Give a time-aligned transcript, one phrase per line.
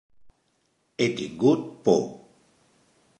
[0.99, 2.01] He tingut por.